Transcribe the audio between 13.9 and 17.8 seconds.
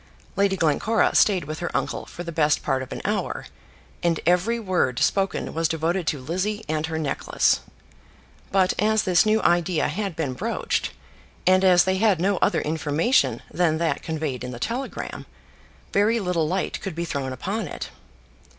conveyed in the telegram, very little light could be thrown upon